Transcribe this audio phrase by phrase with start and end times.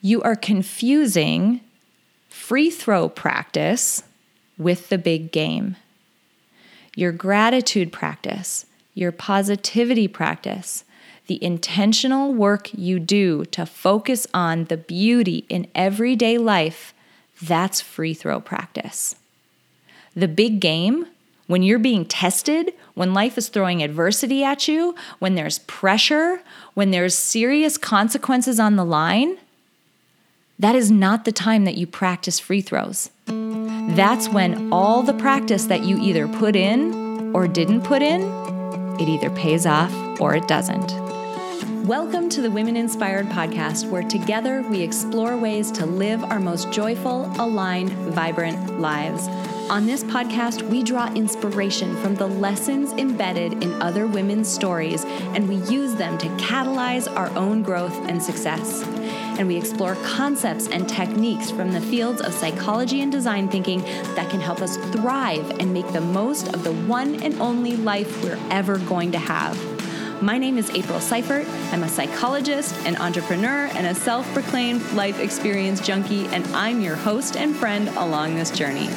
[0.00, 1.60] you are confusing
[2.28, 4.02] free throw practice
[4.58, 5.76] with the big game.
[6.94, 10.84] Your gratitude practice, your positivity practice,
[11.26, 16.94] the intentional work you do to focus on the beauty in everyday life,
[17.42, 19.16] that's free throw practice.
[20.14, 21.06] The big game,
[21.46, 26.40] when you're being tested, when life is throwing adversity at you, when there's pressure,
[26.74, 29.36] when there's serious consequences on the line,
[30.58, 33.10] that is not the time that you practice free throws.
[33.26, 38.22] That's when all the practice that you either put in or didn't put in,
[38.98, 40.94] it either pays off or it doesn't.
[41.86, 46.72] Welcome to the Women Inspired podcast, where together we explore ways to live our most
[46.72, 49.28] joyful, aligned, vibrant lives.
[49.68, 55.48] On this podcast, we draw inspiration from the lessons embedded in other women's stories, and
[55.48, 58.82] we use them to catalyze our own growth and success.
[59.38, 63.82] And we explore concepts and techniques from the fields of psychology and design thinking
[64.14, 68.22] that can help us thrive and make the most of the one and only life
[68.22, 69.56] we're ever going to have.
[70.22, 71.46] My name is April Seifert.
[71.72, 76.96] I'm a psychologist, an entrepreneur, and a self proclaimed life experience junkie, and I'm your
[76.96, 78.88] host and friend along this journey.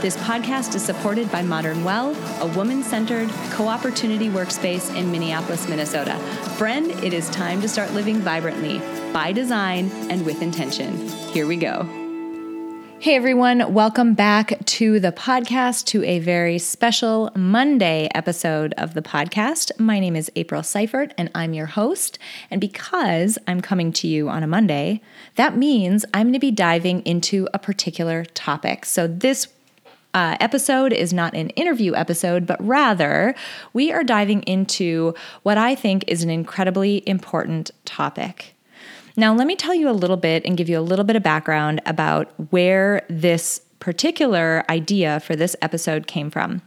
[0.00, 5.68] This podcast is supported by Modern Well, a woman centered co opportunity workspace in Minneapolis,
[5.68, 6.16] Minnesota.
[6.56, 8.78] Friend, it is time to start living vibrantly,
[9.12, 11.08] by design, and with intention.
[11.32, 11.88] Here we go.
[13.00, 19.02] Hey everyone, welcome back to the podcast, to a very special Monday episode of the
[19.02, 19.70] podcast.
[19.78, 22.18] My name is April Seifert and I'm your host.
[22.50, 25.00] And because I'm coming to you on a Monday,
[25.36, 28.84] that means I'm going to be diving into a particular topic.
[28.84, 29.46] So this
[30.12, 33.36] uh, episode is not an interview episode, but rather
[33.72, 35.14] we are diving into
[35.44, 38.56] what I think is an incredibly important topic.
[39.18, 41.24] Now, let me tell you a little bit and give you a little bit of
[41.24, 46.62] background about where this particular idea for this episode came from.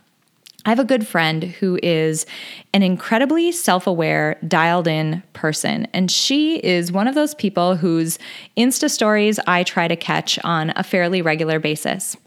[0.65, 2.25] I have a good friend who is
[2.73, 5.87] an incredibly self aware, dialed in person.
[5.93, 8.19] And she is one of those people whose
[8.57, 12.17] Insta stories I try to catch on a fairly regular basis.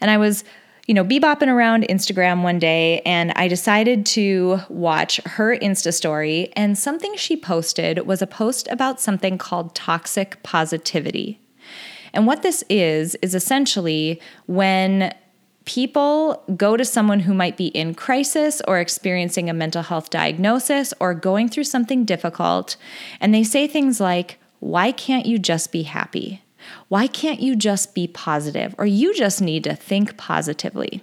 [0.00, 0.44] And I was
[0.86, 6.52] you know, bebopping around Instagram one day and I decided to watch her Insta story.
[6.56, 11.40] And something she posted was a post about something called toxic positivity.
[12.12, 15.14] And what this is, is essentially when
[15.64, 20.92] people go to someone who might be in crisis or experiencing a mental health diagnosis
[21.00, 22.76] or going through something difficult,
[23.20, 26.43] and they say things like, Why can't you just be happy?
[26.88, 28.74] Why can't you just be positive?
[28.78, 31.02] Or you just need to think positively.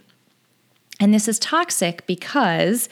[1.00, 2.88] And this is toxic because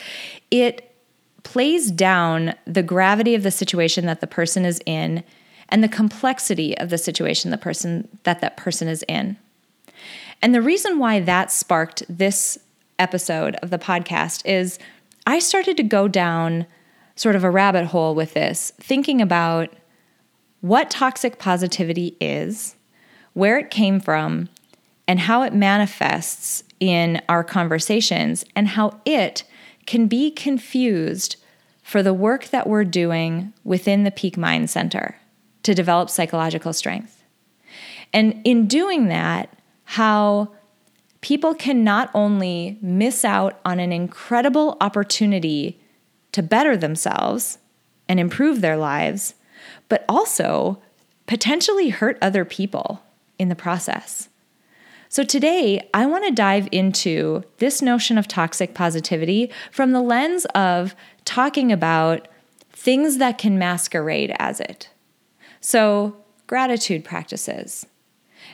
[0.49, 0.95] it
[1.43, 5.23] plays down the gravity of the situation that the person is in
[5.69, 9.37] and the complexity of the situation the person that that person is in.
[10.41, 12.57] And the reason why that sparked this
[12.97, 14.79] episode of the podcast is
[15.27, 16.65] I started to go down
[17.15, 19.73] sort of a rabbit hole with this, thinking about
[20.61, 22.75] what toxic positivity is,
[23.33, 24.49] where it came from,
[25.07, 29.43] and how it manifests in our conversations, and how it
[29.85, 31.35] can be confused
[31.81, 35.15] for the work that we're doing within the Peak Mind Center
[35.63, 37.23] to develop psychological strength.
[38.13, 39.49] And in doing that,
[39.85, 40.51] how
[41.21, 45.79] people can not only miss out on an incredible opportunity
[46.31, 47.57] to better themselves
[48.07, 49.33] and improve their lives,
[49.89, 50.81] but also
[51.27, 53.03] potentially hurt other people
[53.37, 54.29] in the process.
[55.11, 60.45] So, today I want to dive into this notion of toxic positivity from the lens
[60.53, 60.95] of
[61.25, 62.27] talking about
[62.71, 64.89] things that can masquerade as it.
[65.61, 67.87] So, gratitude practices,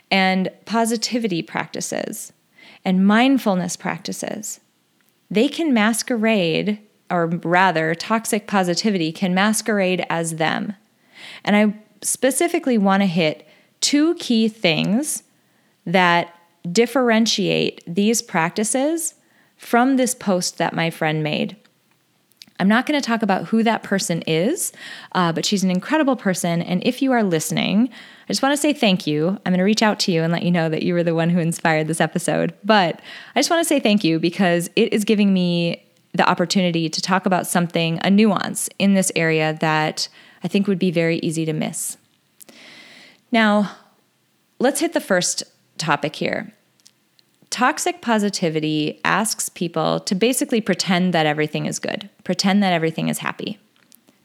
[0.10, 2.32] and positivity practices,
[2.84, 4.60] and mindfulness practices.
[5.30, 6.80] They can masquerade,
[7.10, 10.76] or rather, toxic positivity can masquerade as them.
[11.44, 13.48] And I specifically want to hit
[13.82, 15.24] two key things
[15.86, 16.34] that
[16.72, 19.16] differentiate these practices
[19.58, 21.56] from this post that my friend made.
[22.60, 24.72] I'm not going to talk about who that person is,
[25.12, 26.62] uh, but she's an incredible person.
[26.62, 29.30] And if you are listening, I just want to say thank you.
[29.46, 31.16] I'm going to reach out to you and let you know that you were the
[31.16, 32.54] one who inspired this episode.
[32.64, 33.02] But
[33.36, 37.02] I just want to say thank you because it is giving me the opportunity to
[37.02, 40.08] talk about something, a nuance in this area that
[40.46, 41.98] I think would be very easy to miss.
[43.32, 43.72] Now,
[44.60, 45.42] let's hit the first
[45.80, 46.54] topic here.
[47.50, 53.18] Toxic positivity asks people to basically pretend that everything is good, pretend that everything is
[53.18, 53.58] happy,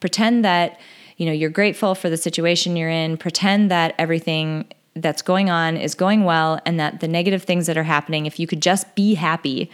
[0.00, 0.78] pretend that
[1.16, 4.66] you know, you're grateful for the situation you're in, pretend that everything
[4.96, 8.38] that's going on is going well and that the negative things that are happening, if
[8.38, 9.70] you could just be happy,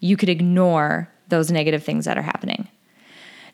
[0.00, 2.68] you could ignore those negative things that are happening.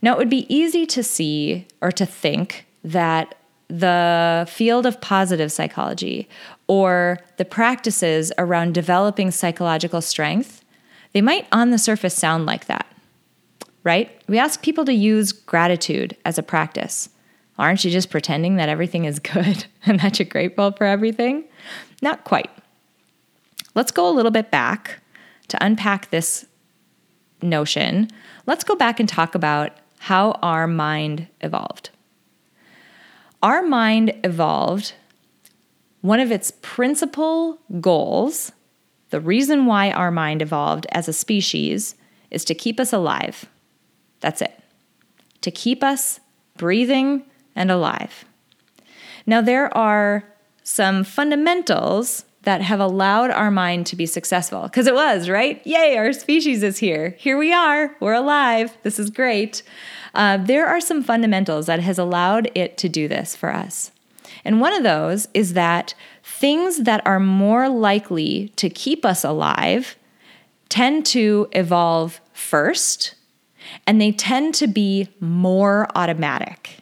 [0.03, 3.35] Now, it would be easy to see or to think that
[3.69, 6.29] the field of positive psychology
[6.67, 10.65] or the practices around developing psychological strength,
[11.13, 12.87] they might on the surface sound like that,
[13.85, 14.11] right?
[14.27, 17.09] We ask people to use gratitude as a practice.
[17.59, 21.45] Aren't you just pretending that everything is good and that you're grateful for everything?
[22.03, 22.51] Not quite.
[23.75, 24.99] Let's go a little bit back
[25.49, 26.47] to unpack this
[27.43, 28.09] notion.
[28.47, 29.73] Let's go back and talk about
[30.05, 31.91] how our mind evolved.
[33.43, 34.95] Our mind evolved,
[36.01, 38.51] one of its principal goals,
[39.11, 41.97] the reason why our mind evolved as a species,
[42.31, 43.45] is to keep us alive.
[44.21, 44.59] That's it.
[45.43, 46.19] To keep us
[46.57, 47.25] breathing
[47.55, 48.25] and alive.
[49.27, 50.25] Now, there are
[50.63, 55.65] some fundamentals that have allowed our mind to be successful because it was, right?
[55.67, 57.15] Yay, our species is here.
[57.19, 57.95] Here we are.
[58.01, 58.77] We're alive.
[58.83, 59.63] This is great.
[60.15, 63.93] Uh, there are some fundamentals that has allowed it to do this for us.
[64.45, 69.97] And one of those is that things that are more likely to keep us alive
[70.69, 73.15] tend to evolve first
[73.87, 76.79] and they tend to be more automatic.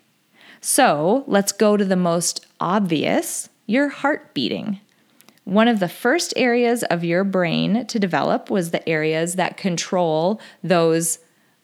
[0.60, 4.80] So let's go to the most obvious your heart beating.
[5.48, 10.42] One of the first areas of your brain to develop was the areas that control
[10.62, 11.20] those,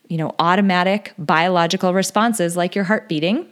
[0.09, 3.47] you know, automatic biological responses like your heart beating.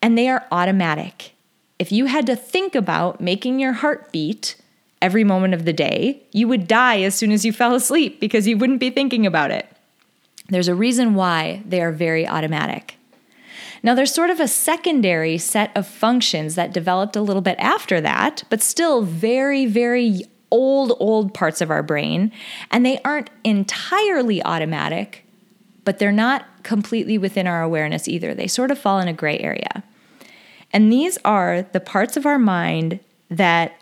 [0.00, 1.34] And they are automatic.
[1.78, 4.56] If you had to think about making your heart beat
[5.02, 8.48] every moment of the day, you would die as soon as you fell asleep because
[8.48, 9.68] you wouldn't be thinking about it.
[10.48, 12.96] There's a reason why they are very automatic.
[13.84, 18.00] Now, there's sort of a secondary set of functions that developed a little bit after
[18.00, 22.32] that, but still very, very old, old parts of our brain.
[22.70, 25.26] And they aren't entirely automatic,
[25.84, 28.34] but they're not completely within our awareness either.
[28.34, 29.84] They sort of fall in a gray area.
[30.72, 33.78] And these are the parts of our mind that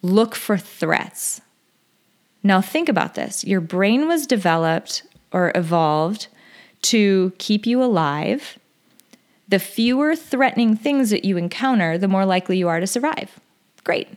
[0.00, 1.42] look for threats.
[2.42, 5.02] Now, think about this your brain was developed
[5.32, 6.28] or evolved
[6.80, 8.58] to keep you alive
[9.54, 13.38] the fewer threatening things that you encounter, the more likely you are to survive.
[13.84, 14.08] Great.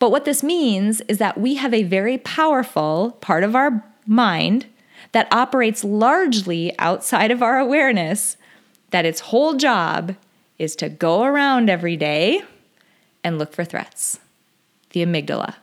[0.00, 4.66] But what this means is that we have a very powerful part of our mind
[5.12, 8.36] that operates largely outside of our awareness,
[8.90, 10.16] that its whole job
[10.58, 12.42] is to go around every day
[13.22, 14.18] and look for threats.
[14.90, 15.54] The amygdala.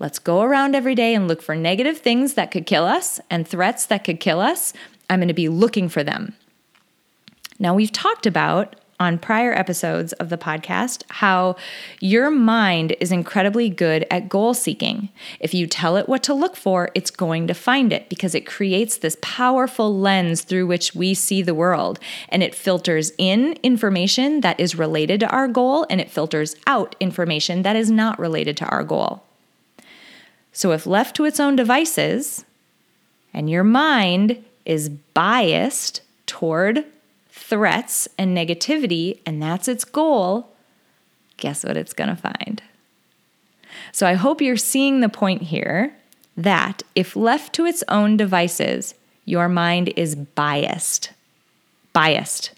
[0.00, 3.46] Let's go around every day and look for negative things that could kill us and
[3.46, 4.72] threats that could kill us.
[5.08, 6.34] I'm going to be looking for them.
[7.62, 11.54] Now, we've talked about on prior episodes of the podcast how
[12.00, 15.10] your mind is incredibly good at goal seeking.
[15.38, 18.46] If you tell it what to look for, it's going to find it because it
[18.46, 22.00] creates this powerful lens through which we see the world.
[22.30, 26.96] And it filters in information that is related to our goal and it filters out
[26.98, 29.22] information that is not related to our goal.
[30.52, 32.44] So, if left to its own devices
[33.32, 36.84] and your mind is biased toward
[37.42, 40.52] threats and negativity, and that's its goal,
[41.36, 42.62] guess what it's going to find?
[43.90, 45.94] So I hope you're seeing the point here
[46.36, 48.94] that if left to its own devices,
[49.24, 51.10] your mind is biased.
[51.92, 52.52] Biased.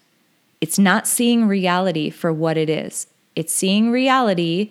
[0.61, 4.71] It's not seeing reality for what it is, it's seeing reality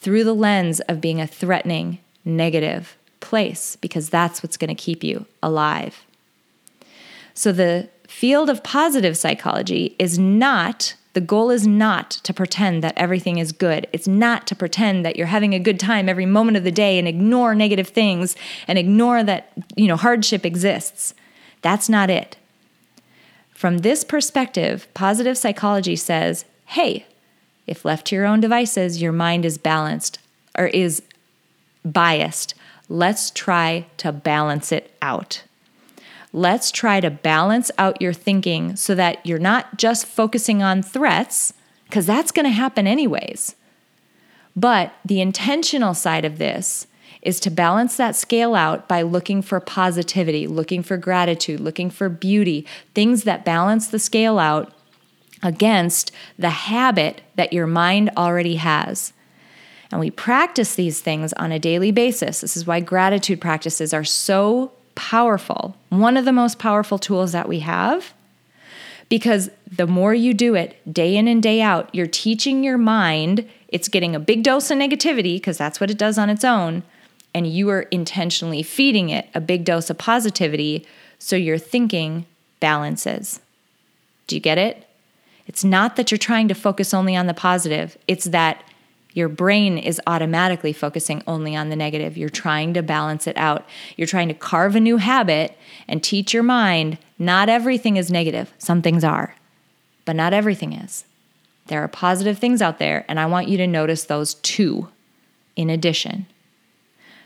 [0.00, 5.04] through the lens of being a threatening, negative place because that's what's going to keep
[5.04, 6.04] you alive.
[7.34, 12.96] So the field of positive psychology is not the goal is not to pretend that
[12.96, 13.86] everything is good.
[13.92, 16.98] It's not to pretend that you're having a good time every moment of the day
[16.98, 18.34] and ignore negative things
[18.66, 21.14] and ignore that, you know, hardship exists.
[21.60, 22.36] That's not it.
[23.50, 27.06] From this perspective, positive psychology says, "Hey,
[27.66, 30.18] if left to your own devices, your mind is balanced
[30.56, 31.02] or is
[31.84, 32.54] biased.
[32.88, 35.42] Let's try to balance it out."
[36.32, 41.52] Let's try to balance out your thinking so that you're not just focusing on threats,
[41.84, 43.54] because that's going to happen anyways.
[44.56, 46.86] But the intentional side of this
[47.20, 52.08] is to balance that scale out by looking for positivity, looking for gratitude, looking for
[52.08, 54.72] beauty, things that balance the scale out
[55.42, 59.12] against the habit that your mind already has.
[59.90, 62.40] And we practice these things on a daily basis.
[62.40, 67.48] This is why gratitude practices are so powerful, one of the most powerful tools that
[67.48, 68.12] we have,
[69.12, 73.46] Because the more you do it day in and day out, you're teaching your mind,
[73.68, 76.82] it's getting a big dose of negativity because that's what it does on its own.
[77.34, 80.86] And you are intentionally feeding it a big dose of positivity
[81.18, 82.24] so your thinking
[82.58, 83.40] balances.
[84.28, 84.88] Do you get it?
[85.46, 88.64] It's not that you're trying to focus only on the positive, it's that
[89.14, 92.16] your brain is automatically focusing only on the negative.
[92.16, 93.66] You're trying to balance it out.
[93.96, 95.56] You're trying to carve a new habit
[95.88, 98.52] and teach your mind not everything is negative.
[98.58, 99.36] Some things are,
[100.04, 101.04] but not everything is.
[101.66, 104.88] There are positive things out there, and I want you to notice those too,
[105.54, 106.26] in addition.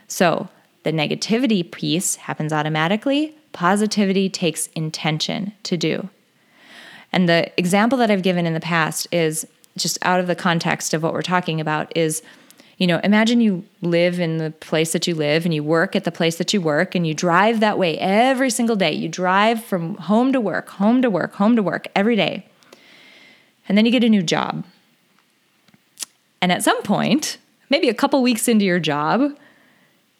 [0.07, 0.49] So,
[0.83, 6.09] the negativity piece happens automatically, positivity takes intention to do.
[7.11, 10.93] And the example that I've given in the past is just out of the context
[10.93, 12.21] of what we're talking about is
[12.77, 16.03] you know, imagine you live in the place that you live and you work at
[16.03, 18.91] the place that you work and you drive that way every single day.
[18.91, 22.45] You drive from home to work, home to work, home to work every day.
[23.67, 24.63] And then you get a new job.
[26.39, 29.35] And at some point, maybe a couple weeks into your job,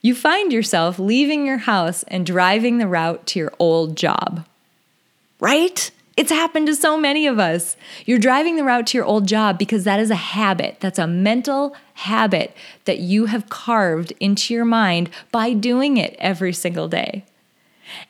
[0.02, 4.46] you find yourself leaving your house and driving the route to your old job.
[5.40, 5.92] Right?
[6.18, 7.78] It's happened to so many of us.
[8.08, 10.78] You're driving the route to your old job because that is a habit.
[10.80, 12.56] That's a mental habit
[12.86, 17.24] that you have carved into your mind by doing it every single day.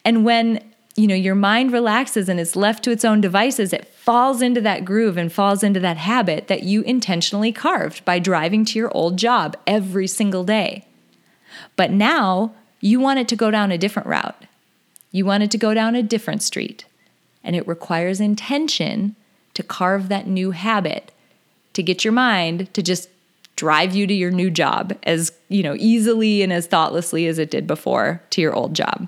[0.06, 0.64] And when
[0.96, 4.62] you know your mind relaxes and is left to its own devices, it falls into
[4.62, 8.92] that groove and falls into that habit that you intentionally carved by driving to your
[8.96, 10.86] old job every single day.
[11.76, 14.46] But now you want it to go down a different route.
[15.12, 16.86] You want it to go down a different street
[17.48, 19.16] and it requires intention
[19.56, 21.12] to carve that new habit
[21.74, 23.10] to get your mind to just
[23.56, 27.50] drive you to your new job as you know easily and as thoughtlessly as it
[27.50, 29.08] did before to your old job.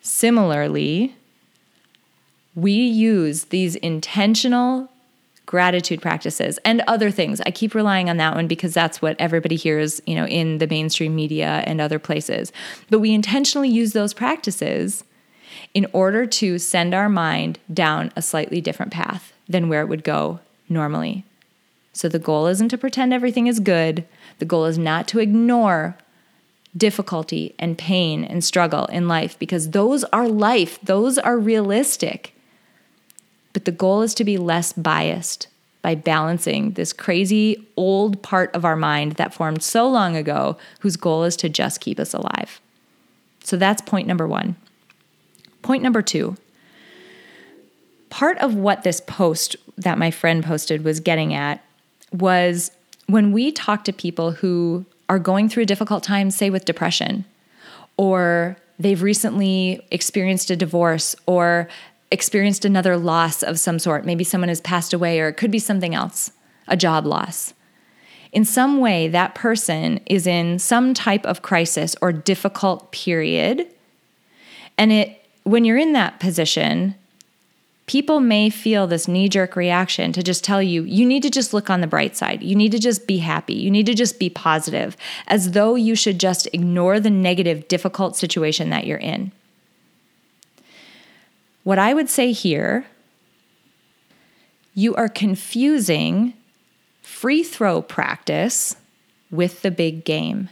[0.00, 1.14] Similarly
[2.54, 4.88] we use these intentional
[5.46, 7.40] gratitude practices and other things.
[7.40, 10.68] I keep relying on that one because that's what everybody hears you know in the
[10.68, 12.52] mainstream media and other places.
[12.88, 15.02] But we intentionally use those practices
[15.74, 20.04] in order to send our mind down a slightly different path than where it would
[20.04, 21.24] go normally.
[21.92, 24.06] So the goal isn't to pretend everything is good,
[24.38, 25.96] the goal is not to ignore
[26.76, 32.34] difficulty and pain and struggle in life because those are life, those are realistic.
[33.52, 35.48] But the goal is to be less biased
[35.82, 40.96] by balancing this crazy old part of our mind that formed so long ago, whose
[40.96, 42.60] goal is to just keep us alive.
[43.42, 44.56] So that's point number one.
[45.62, 46.36] Point number two
[48.10, 51.64] part of what this post that my friend posted was getting at
[52.12, 52.72] was
[53.06, 57.24] when we talk to people who are going through a difficult time, say with depression,
[57.96, 61.68] or they've recently experienced a divorce or
[62.10, 64.04] experienced another loss of some sort.
[64.04, 66.32] Maybe someone has passed away, or it could be something else,
[66.68, 67.54] a job loss.
[68.32, 73.66] In some way, that person is in some type of crisis or difficult period,
[74.78, 75.19] and it
[75.50, 76.94] when you're in that position,
[77.86, 81.52] people may feel this knee jerk reaction to just tell you, you need to just
[81.52, 82.40] look on the bright side.
[82.40, 83.54] You need to just be happy.
[83.54, 88.16] You need to just be positive, as though you should just ignore the negative, difficult
[88.16, 89.32] situation that you're in.
[91.64, 92.86] What I would say here,
[94.72, 96.34] you are confusing
[97.02, 98.76] free throw practice
[99.32, 100.48] with the big game.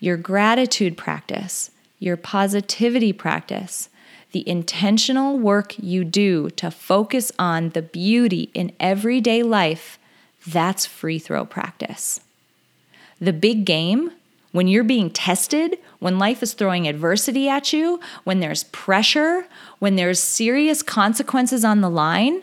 [0.00, 1.71] Your gratitude practice
[2.02, 3.88] your positivity practice,
[4.32, 9.98] the intentional work you do to focus on the beauty in everyday life,
[10.46, 12.20] that's free throw practice.
[13.20, 14.10] The big game,
[14.50, 19.46] when you're being tested, when life is throwing adversity at you, when there's pressure,
[19.78, 22.42] when there's serious consequences on the line,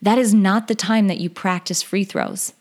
[0.00, 2.54] that is not the time that you practice free throws.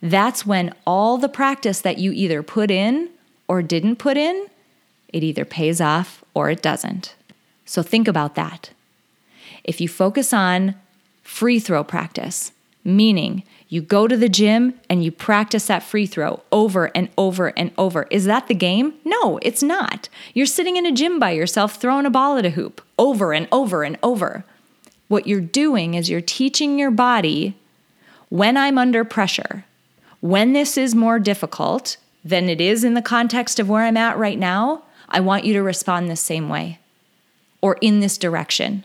[0.00, 3.10] That's when all the practice that you either put in
[3.46, 4.46] or didn't put in
[5.12, 7.14] it either pays off or it doesn't.
[7.64, 8.70] So think about that.
[9.64, 10.74] If you focus on
[11.22, 12.52] free throw practice,
[12.84, 17.48] meaning you go to the gym and you practice that free throw over and over
[17.56, 18.06] and over.
[18.10, 18.94] Is that the game?
[19.04, 20.08] No, it's not.
[20.34, 23.48] You're sitting in a gym by yourself throwing a ball at a hoop over and
[23.50, 24.44] over and over.
[25.08, 27.54] What you're doing is you're teaching your body
[28.28, 29.64] when I'm under pressure,
[30.20, 34.18] when this is more difficult than it is in the context of where I'm at
[34.18, 36.78] right now, I want you to respond the same way
[37.60, 38.84] or in this direction.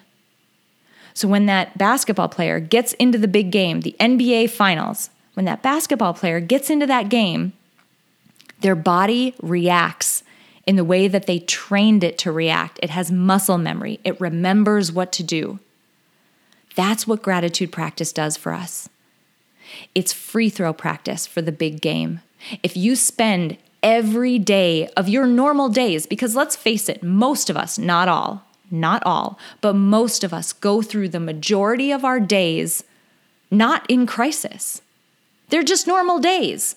[1.13, 5.63] So when that basketball player gets into the big game, the NBA finals, when that
[5.63, 7.53] basketball player gets into that game,
[8.59, 10.23] their body reacts
[10.67, 12.79] in the way that they trained it to react.
[12.83, 15.59] It has muscle memory, it remembers what to do.
[16.75, 18.87] That's what gratitude practice does for us.
[19.95, 22.21] It's free throw practice for the big game.
[22.61, 27.55] If you spend every day of your normal days, because let's face it, most of
[27.55, 32.19] us, not all, not all, but most of us go through the majority of our
[32.19, 32.83] days
[33.49, 34.81] not in crisis.
[35.47, 36.75] They're just normal days.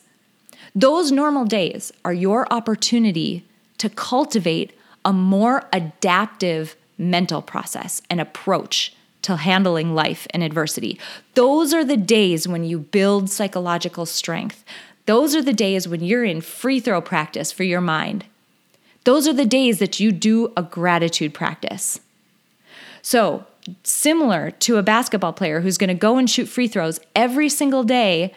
[0.72, 3.44] Those normal days are your opportunity
[3.78, 4.72] to cultivate
[5.04, 10.96] a more adaptive mental process and approach to handling life and adversity.
[11.34, 14.64] Those are the days when you build psychological strength.
[15.10, 18.26] Those are the days when you're in free throw practice for your mind.
[19.02, 21.98] Those are the days that you do a gratitude practice.
[23.02, 23.44] So,
[23.82, 27.82] similar to a basketball player who's going to go and shoot free throws every single
[27.82, 28.32] day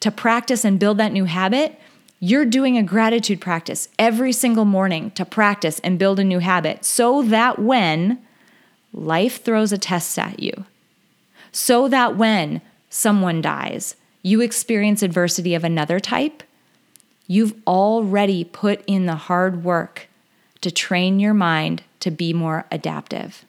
[0.00, 1.78] to practice and build that new habit,
[2.18, 6.84] you're doing a gratitude practice every single morning to practice and build a new habit
[6.84, 8.20] so that when
[8.92, 10.64] life throws a test at you,
[11.52, 16.42] so that when someone dies, you experience adversity of another type,
[17.26, 20.08] you've already put in the hard work
[20.60, 23.44] to train your mind to be more adaptive.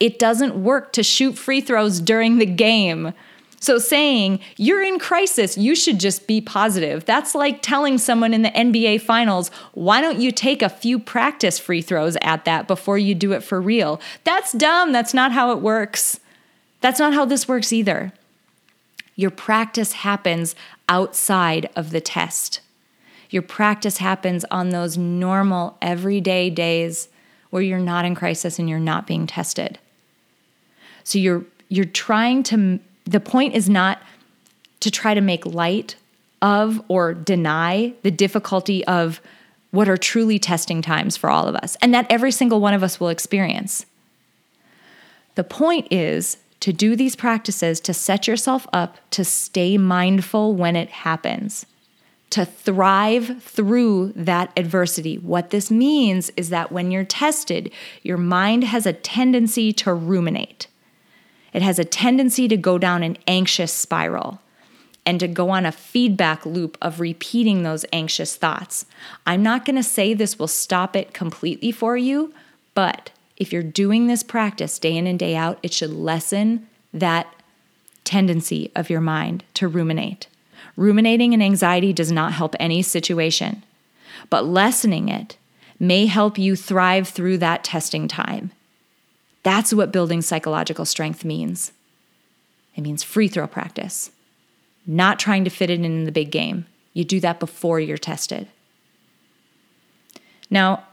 [0.00, 3.12] It doesn't work to shoot free throws during the game.
[3.60, 7.04] So, saying you're in crisis, you should just be positive.
[7.04, 11.58] That's like telling someone in the NBA finals, why don't you take a few practice
[11.58, 14.00] free throws at that before you do it for real?
[14.22, 14.92] That's dumb.
[14.92, 16.20] That's not how it works.
[16.80, 18.12] That's not how this works either.
[19.18, 20.54] Your practice happens
[20.88, 22.60] outside of the test.
[23.30, 27.08] Your practice happens on those normal, everyday days
[27.50, 29.80] where you're not in crisis and you're not being tested.
[31.02, 34.00] So you're you're trying to the point is not
[34.78, 35.96] to try to make light
[36.40, 39.20] of or deny the difficulty of
[39.72, 42.84] what are truly testing times for all of us and that every single one of
[42.84, 43.84] us will experience.
[45.34, 50.76] The point is to do these practices to set yourself up to stay mindful when
[50.76, 51.66] it happens,
[52.30, 55.16] to thrive through that adversity.
[55.18, 57.70] What this means is that when you're tested,
[58.02, 60.66] your mind has a tendency to ruminate.
[61.52, 64.40] It has a tendency to go down an anxious spiral
[65.06, 68.84] and to go on a feedback loop of repeating those anxious thoughts.
[69.26, 72.34] I'm not going to say this will stop it completely for you,
[72.74, 77.26] but if you're doing this practice day in and day out, it should lessen that
[78.04, 80.26] tendency of your mind to ruminate.
[80.76, 83.64] Ruminating and anxiety does not help any situation,
[84.28, 85.38] but lessening it
[85.80, 88.50] may help you thrive through that testing time
[89.48, 91.72] that's what building psychological strength means.
[92.74, 94.10] It means free throw practice,
[94.86, 96.66] not trying to fit it in the big game.
[96.92, 98.48] You do that before you're tested.
[100.50, 100.84] Now,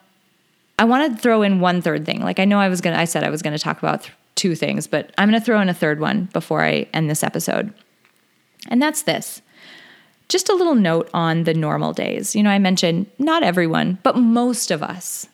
[0.78, 2.22] I want to throw in one third thing.
[2.22, 4.04] Like I know I was going to I said I was going to talk about
[4.04, 7.10] th- two things, but I'm going to throw in a third one before I end
[7.10, 7.74] this episode.
[8.70, 9.42] And that's this.
[10.28, 12.36] Just a little note on the normal days.
[12.36, 15.28] You know, I mentioned not everyone, but most of us.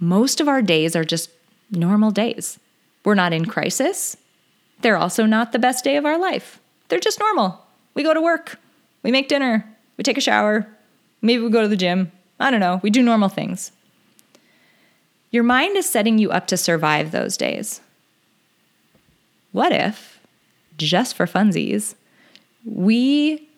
[0.00, 1.30] Most of our days are just
[1.70, 2.58] normal days.
[3.04, 4.16] We're not in crisis.
[4.80, 6.60] They're also not the best day of our life.
[6.88, 7.64] They're just normal.
[7.94, 8.58] We go to work,
[9.02, 9.64] we make dinner,
[9.96, 10.66] we take a shower,
[11.22, 12.10] maybe we go to the gym.
[12.40, 12.80] I don't know.
[12.82, 13.70] We do normal things.
[15.34, 17.80] Your mind is setting you up to survive those days.
[19.50, 20.20] What if,
[20.76, 21.96] just for funsies,
[22.64, 23.48] we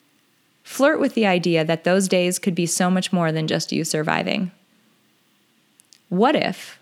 [0.62, 3.84] flirt with the idea that those days could be so much more than just you
[3.84, 4.52] surviving?
[6.08, 6.78] What if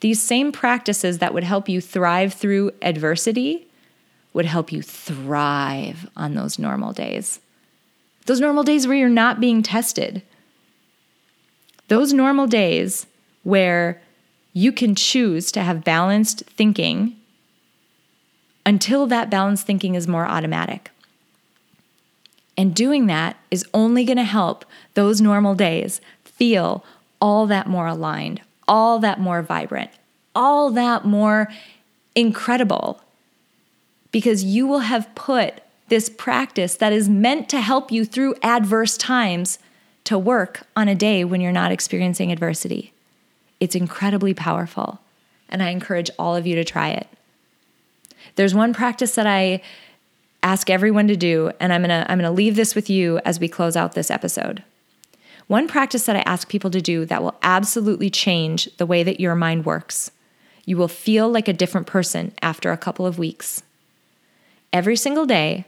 [0.00, 3.66] these same practices that would help you thrive through adversity
[4.34, 7.40] would help you thrive on those normal days.
[8.26, 10.20] Those normal days where you're not being tested.
[11.88, 13.06] Those normal days
[13.42, 14.02] where
[14.56, 17.14] you can choose to have balanced thinking
[18.64, 20.90] until that balanced thinking is more automatic.
[22.56, 24.64] And doing that is only going to help
[24.94, 26.82] those normal days feel
[27.20, 29.90] all that more aligned, all that more vibrant,
[30.34, 31.52] all that more
[32.14, 33.02] incredible
[34.10, 38.96] because you will have put this practice that is meant to help you through adverse
[38.96, 39.58] times
[40.04, 42.94] to work on a day when you're not experiencing adversity.
[43.60, 45.00] It's incredibly powerful,
[45.48, 47.08] and I encourage all of you to try it.
[48.34, 49.62] There's one practice that I
[50.42, 53.48] ask everyone to do, and I'm gonna, I'm gonna leave this with you as we
[53.48, 54.62] close out this episode.
[55.46, 59.20] One practice that I ask people to do that will absolutely change the way that
[59.20, 60.10] your mind works.
[60.64, 63.62] You will feel like a different person after a couple of weeks.
[64.72, 65.64] Every single day,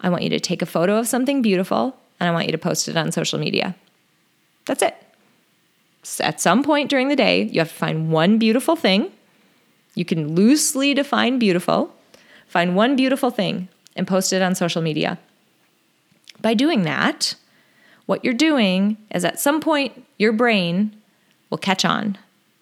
[0.00, 2.58] I want you to take a photo of something beautiful and I want you to
[2.58, 3.76] post it on social media.
[4.64, 4.96] That's it.
[6.20, 9.12] At some point during the day, you have to find one beautiful thing.
[9.94, 11.94] You can loosely define beautiful.
[12.46, 15.18] Find one beautiful thing and post it on social media.
[16.40, 17.34] By doing that,
[18.06, 20.96] what you're doing is at some point your brain
[21.50, 22.16] will catch on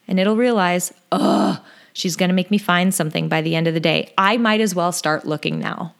[0.08, 3.74] and it'll realize, oh, she's going to make me find something by the end of
[3.74, 4.12] the day.
[4.18, 5.94] I might as well start looking now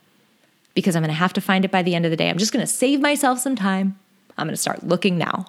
[0.75, 2.29] because I'm going to have to find it by the end of the day.
[2.29, 3.99] I'm just going to save myself some time.
[4.37, 5.47] I'm going to start looking now.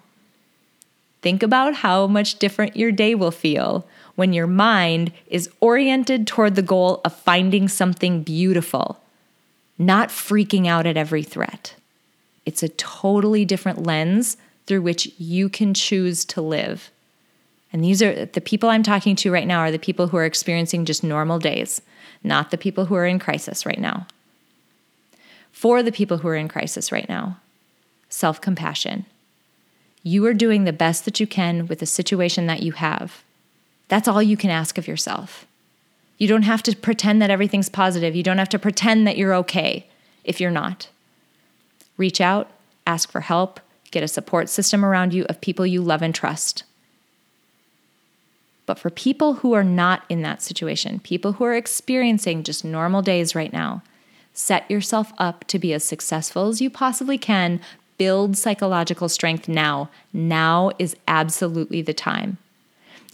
[1.28, 3.86] Think about how much different your day will feel
[4.16, 9.02] when your mind is oriented toward the goal of finding something beautiful,
[9.78, 11.76] not freaking out at every threat.
[12.46, 14.38] It's a totally different lens
[14.68, 16.92] through which you can choose to live.
[17.74, 20.24] And these are the people I'm talking to right now are the people who are
[20.24, 21.82] experiencing just normal days,
[22.24, 24.08] not the people who are in crisis right now.
[25.52, 27.42] For the people who are in crisis right now,
[28.08, 29.06] self compassion.
[30.04, 33.24] You are doing the best that you can with the situation that you have.
[33.88, 35.46] That's all you can ask of yourself.
[36.18, 38.16] You don't have to pretend that everything's positive.
[38.16, 39.88] You don't have to pretend that you're okay
[40.24, 40.90] if you're not.
[41.96, 42.50] Reach out,
[42.86, 43.60] ask for help,
[43.92, 46.64] get a support system around you of people you love and trust.
[48.66, 53.02] But for people who are not in that situation, people who are experiencing just normal
[53.02, 53.82] days right now,
[54.34, 57.62] set yourself up to be as successful as you possibly can.
[57.98, 59.90] Build psychological strength now.
[60.14, 62.38] Now is absolutely the time.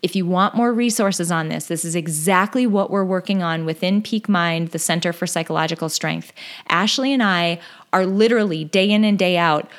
[0.02, 4.02] If you want more resources on this, this is exactly what we're working on within
[4.02, 6.34] Peak Mind, the Center for Psychological Strength.
[6.68, 7.62] Ashley and I
[7.94, 9.70] are literally day in and day out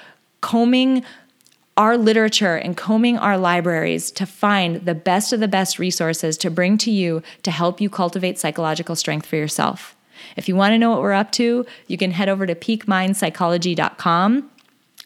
[0.40, 1.04] combing
[1.76, 6.50] our literature and combing our libraries to find the best of the best resources to
[6.50, 9.94] bring to you to help you cultivate psychological strength for yourself.
[10.36, 14.50] If you want to know what we're up to, you can head over to peakmindpsychology.com.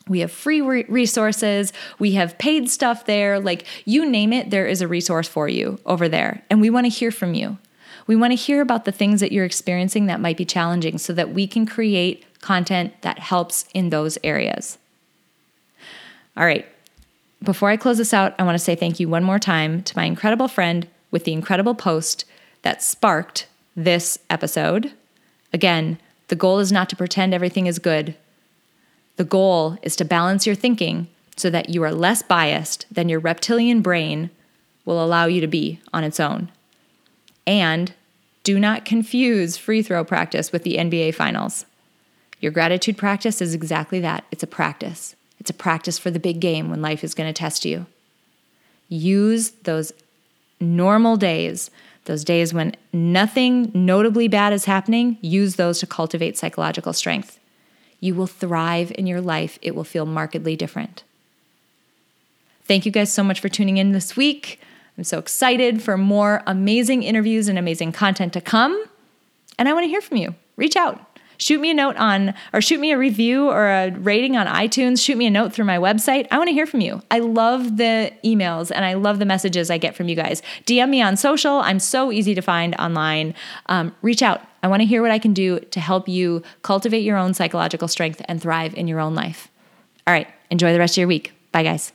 [0.09, 3.39] We have free re- resources, we have paid stuff there.
[3.41, 6.43] Like you name it, there is a resource for you over there.
[6.51, 7.59] And we want to hear from you.
[8.07, 11.13] We want to hear about the things that you're experiencing that might be challenging so
[11.13, 14.79] that we can create content that helps in those areas.
[16.37, 16.67] All right.
[17.43, 19.97] Before I close this out, I want to say thank you one more time to
[19.97, 22.25] my incredible friend with the incredible post
[22.63, 24.93] that sparked this episode.
[25.53, 28.15] Again, the goal is not to pretend everything is good.
[29.19, 33.19] The goal is to balance your thinking so that you are less biased than your
[33.19, 34.31] reptilian brain
[34.85, 36.53] will allow you to be on its own.
[37.45, 37.93] And
[38.45, 41.67] do not confuse free throw practice with the NBA finals.
[42.41, 45.17] Your gratitude practice is exactly that it's a practice.
[45.41, 47.87] It's a practice for the big game when life is going to test you.
[48.89, 49.93] Use those
[50.61, 51.73] normal days,
[52.05, 57.38] those days when nothing notably bad is happening, use those to cultivate psychological strength.
[58.01, 61.03] You will thrive in your life, it will feel markedly different.
[62.65, 64.61] Thank you guys so much for tuning in this week.
[64.97, 68.85] I'm so excited for more amazing interviews and amazing content to come.
[69.59, 70.35] And I want to hear from you.
[70.57, 71.09] Reach out
[71.39, 75.03] shoot me a note on, or shoot me a review or a rating on iTunes.
[75.03, 76.27] Shoot me a note through my website.
[76.31, 77.01] I want to hear from you.
[77.11, 80.43] I love the emails and I love the messages I get from you guys.
[80.67, 81.59] DM me on social.
[81.61, 83.35] I'm so easy to find online.
[83.67, 84.43] Um, reach out.
[84.63, 87.89] I want to hear what I can do to help you cultivate your own psychological
[87.89, 89.49] strength and thrive in your own life.
[90.07, 90.29] All right.
[90.51, 91.33] Enjoy the rest of your week.
[91.53, 91.93] Bye, guys.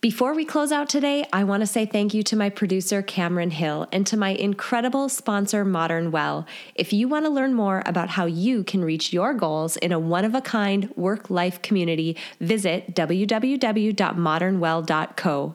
[0.00, 3.50] Before we close out today, I want to say thank you to my producer, Cameron
[3.50, 6.46] Hill, and to my incredible sponsor, Modern Well.
[6.76, 9.98] If you want to learn more about how you can reach your goals in a
[9.98, 15.54] one of a kind work life community, visit www.modernwell.co.